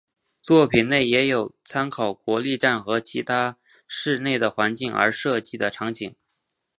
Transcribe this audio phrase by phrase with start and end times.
[0.41, 6.15] 作品内也有参考国立站和其他市内的环境而设计的场景。